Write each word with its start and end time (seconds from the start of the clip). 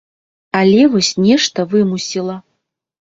Але 0.59 0.87
вось 0.95 1.11
нешта 1.25 1.67
вымусіла. 1.75 2.41